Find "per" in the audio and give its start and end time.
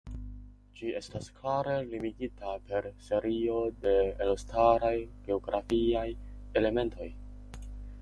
2.71-2.89